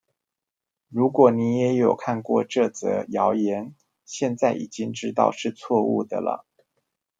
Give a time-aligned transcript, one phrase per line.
[0.89, 6.47] 如果你也有看過這則謠言，現在已經知道是錯誤的了